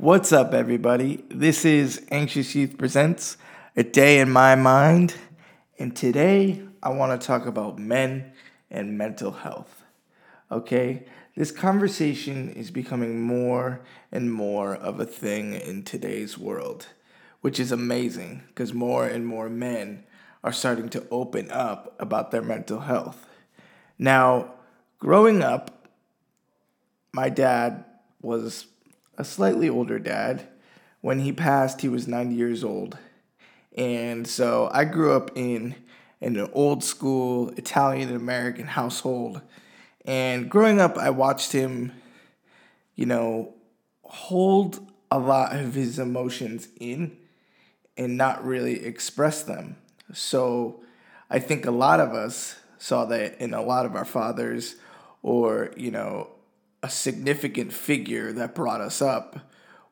What's 0.00 0.32
up, 0.32 0.54
everybody? 0.54 1.26
This 1.28 1.66
is 1.66 2.06
Anxious 2.10 2.54
Youth 2.54 2.78
Presents 2.78 3.36
A 3.76 3.82
Day 3.82 4.18
in 4.18 4.30
My 4.30 4.54
Mind, 4.54 5.14
and 5.78 5.94
today 5.94 6.62
I 6.82 6.88
want 6.88 7.20
to 7.20 7.26
talk 7.26 7.44
about 7.44 7.78
men 7.78 8.32
and 8.70 8.96
mental 8.96 9.30
health. 9.30 9.82
Okay, 10.50 11.04
this 11.36 11.50
conversation 11.50 12.48
is 12.48 12.70
becoming 12.70 13.20
more 13.20 13.82
and 14.10 14.32
more 14.32 14.74
of 14.74 15.00
a 15.00 15.04
thing 15.04 15.52
in 15.52 15.82
today's 15.82 16.38
world, 16.38 16.86
which 17.42 17.60
is 17.60 17.70
amazing 17.70 18.44
because 18.48 18.72
more 18.72 19.06
and 19.06 19.26
more 19.26 19.50
men 19.50 20.04
are 20.42 20.50
starting 20.50 20.88
to 20.88 21.06
open 21.10 21.50
up 21.50 21.94
about 22.00 22.30
their 22.30 22.40
mental 22.40 22.80
health. 22.80 23.26
Now, 23.98 24.54
growing 24.98 25.42
up, 25.42 25.88
my 27.12 27.28
dad 27.28 27.84
was 28.22 28.64
a 29.20 29.24
slightly 29.24 29.68
older 29.68 29.98
dad. 29.98 30.48
When 31.02 31.20
he 31.20 31.30
passed, 31.30 31.82
he 31.82 31.88
was 31.90 32.08
90 32.08 32.34
years 32.34 32.64
old. 32.64 32.96
And 33.76 34.26
so 34.26 34.70
I 34.72 34.84
grew 34.84 35.12
up 35.12 35.30
in, 35.34 35.74
in 36.22 36.36
an 36.36 36.48
old 36.54 36.82
school 36.82 37.50
Italian 37.50 38.16
American 38.16 38.66
household. 38.66 39.42
And 40.06 40.50
growing 40.50 40.80
up, 40.80 40.96
I 40.96 41.10
watched 41.10 41.52
him, 41.52 41.92
you 42.96 43.04
know, 43.04 43.54
hold 44.02 44.80
a 45.10 45.18
lot 45.18 45.54
of 45.54 45.74
his 45.74 45.98
emotions 45.98 46.68
in 46.80 47.16
and 47.98 48.16
not 48.16 48.44
really 48.44 48.84
express 48.86 49.42
them. 49.42 49.76
So 50.14 50.80
I 51.28 51.40
think 51.40 51.66
a 51.66 51.70
lot 51.70 52.00
of 52.00 52.14
us 52.14 52.56
saw 52.78 53.04
that 53.04 53.38
in 53.38 53.52
a 53.52 53.62
lot 53.62 53.84
of 53.84 53.94
our 53.94 54.06
fathers 54.06 54.76
or, 55.22 55.72
you 55.76 55.90
know, 55.90 56.30
a 56.82 56.90
significant 56.90 57.72
figure 57.72 58.32
that 58.32 58.54
brought 58.54 58.80
us 58.80 59.02
up 59.02 59.38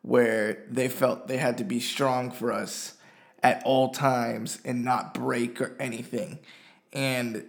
where 0.02 0.64
they 0.70 0.88
felt 0.88 1.28
they 1.28 1.36
had 1.36 1.58
to 1.58 1.64
be 1.64 1.80
strong 1.80 2.30
for 2.30 2.52
us 2.52 2.94
at 3.42 3.62
all 3.64 3.90
times 3.90 4.60
and 4.64 4.84
not 4.84 5.14
break 5.14 5.60
or 5.60 5.76
anything. 5.78 6.38
And 6.92 7.44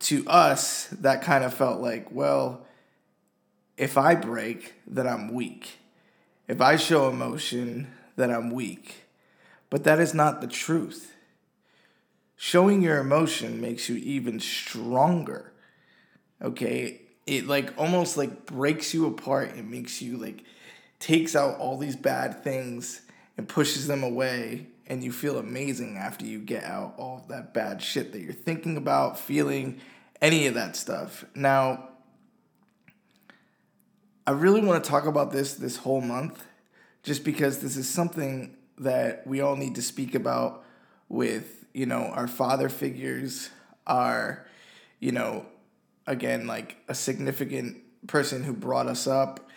to 0.00 0.26
us, 0.28 0.88
that 0.88 1.22
kind 1.22 1.44
of 1.44 1.54
felt 1.54 1.80
like, 1.80 2.10
well, 2.10 2.66
if 3.76 3.96
I 3.96 4.14
break, 4.14 4.74
then 4.86 5.06
I'm 5.06 5.32
weak. 5.32 5.78
If 6.48 6.60
I 6.60 6.76
show 6.76 7.08
emotion, 7.08 7.92
then 8.16 8.30
I'm 8.30 8.50
weak. 8.50 9.04
But 9.70 9.84
that 9.84 10.00
is 10.00 10.14
not 10.14 10.40
the 10.40 10.46
truth. 10.46 11.14
Showing 12.36 12.82
your 12.82 12.98
emotion 12.98 13.60
makes 13.60 13.88
you 13.88 13.96
even 13.96 14.40
stronger. 14.40 15.52
Okay? 16.42 17.02
It 17.28 17.46
like 17.46 17.74
almost 17.76 18.16
like 18.16 18.46
breaks 18.46 18.94
you 18.94 19.06
apart 19.06 19.54
and 19.54 19.70
makes 19.70 20.00
you 20.00 20.16
like 20.16 20.44
takes 20.98 21.36
out 21.36 21.58
all 21.58 21.76
these 21.76 21.94
bad 21.94 22.42
things 22.42 23.02
and 23.36 23.46
pushes 23.46 23.86
them 23.86 24.02
away 24.02 24.66
and 24.86 25.04
you 25.04 25.12
feel 25.12 25.38
amazing 25.38 25.98
after 25.98 26.24
you 26.24 26.38
get 26.38 26.64
out 26.64 26.94
all 26.96 27.18
of 27.18 27.28
that 27.28 27.52
bad 27.52 27.82
shit 27.82 28.12
that 28.12 28.20
you're 28.20 28.32
thinking 28.32 28.78
about, 28.78 29.18
feeling, 29.18 29.78
any 30.22 30.46
of 30.46 30.54
that 30.54 30.74
stuff. 30.74 31.26
Now, 31.34 31.90
I 34.26 34.30
really 34.30 34.62
want 34.62 34.82
to 34.82 34.90
talk 34.90 35.04
about 35.04 35.30
this 35.30 35.54
this 35.54 35.76
whole 35.76 36.00
month 36.00 36.42
just 37.02 37.24
because 37.24 37.60
this 37.60 37.76
is 37.76 37.88
something 37.88 38.56
that 38.78 39.26
we 39.26 39.42
all 39.42 39.56
need 39.56 39.74
to 39.74 39.82
speak 39.82 40.14
about 40.14 40.64
with, 41.10 41.66
you 41.74 41.84
know, 41.84 42.04
our 42.04 42.26
father 42.26 42.70
figures, 42.70 43.50
our, 43.86 44.46
you 44.98 45.12
know, 45.12 45.44
again 46.08 46.46
like 46.46 46.76
a 46.88 46.94
significant 46.94 47.76
person 48.06 48.42
who 48.42 48.52
brought 48.52 48.86
us 48.86 49.06
up 49.06 49.48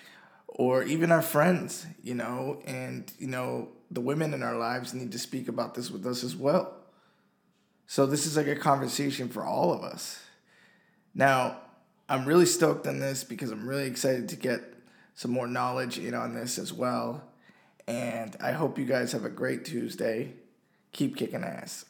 or 0.47 0.83
even 0.83 1.11
our 1.11 1.21
friends, 1.21 1.85
you 2.03 2.13
know, 2.13 2.61
and 2.65 3.11
you 3.17 3.27
know, 3.27 3.69
the 3.89 4.01
women 4.01 4.33
in 4.33 4.43
our 4.43 4.57
lives 4.57 4.93
need 4.93 5.11
to 5.13 5.19
speak 5.19 5.47
about 5.47 5.73
this 5.73 5.89
with 5.89 6.05
us 6.05 6.23
as 6.23 6.35
well. 6.35 6.75
So 7.87 8.05
this 8.05 8.25
is 8.25 8.37
like 8.37 8.47
a 8.47 8.55
conversation 8.55 9.29
for 9.29 9.43
all 9.43 9.73
of 9.73 9.83
us. 9.83 10.21
Now, 11.15 11.57
I'm 12.07 12.25
really 12.25 12.45
stoked 12.45 12.87
on 12.87 12.99
this 12.99 13.23
because 13.23 13.51
I'm 13.51 13.67
really 13.67 13.87
excited 13.87 14.29
to 14.29 14.35
get 14.35 14.61
some 15.15 15.31
more 15.31 15.47
knowledge 15.47 15.97
in 15.97 16.13
on 16.13 16.33
this 16.33 16.57
as 16.57 16.73
well. 16.73 17.23
And 17.87 18.35
I 18.41 18.51
hope 18.51 18.77
you 18.77 18.85
guys 18.85 19.11
have 19.13 19.25
a 19.25 19.29
great 19.29 19.65
Tuesday. 19.65 20.33
Keep 20.91 21.17
kicking 21.17 21.43
ass. 21.43 21.85